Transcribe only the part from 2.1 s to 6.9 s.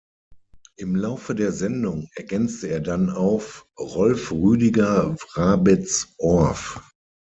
ergänzte er dann auf: Rolf Rüdiger Wrabetz-Orf.